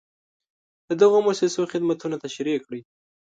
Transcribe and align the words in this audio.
د 0.87 0.89
دغو 1.01 1.17
مؤسسو 1.25 1.61
خدمتونه 1.71 2.15
تشریح 2.25 2.57
کړئ. 2.65 2.81